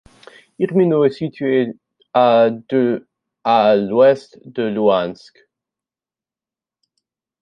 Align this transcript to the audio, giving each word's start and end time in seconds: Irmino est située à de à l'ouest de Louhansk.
Irmino 0.59 1.05
est 1.05 1.11
située 1.11 1.75
à 2.15 2.49
de 2.69 3.07
à 3.43 3.75
l'ouest 3.75 4.39
de 4.45 4.63
Louhansk. 4.63 5.37